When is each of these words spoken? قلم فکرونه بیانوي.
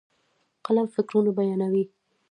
قلم 0.65 0.87
فکرونه 0.95 1.31
بیانوي. 1.37 1.83